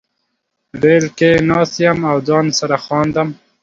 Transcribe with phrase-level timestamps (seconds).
[0.81, 3.29] ریل کې ناست یم او ځان سره خاندم